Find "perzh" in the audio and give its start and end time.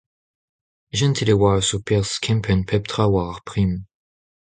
1.87-2.15